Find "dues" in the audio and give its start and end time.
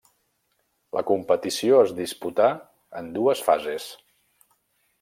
3.19-3.45